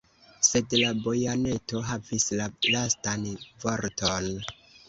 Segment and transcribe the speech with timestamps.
[0.45, 3.29] Sed la bajoneto havis la lastan
[3.67, 4.33] vorton.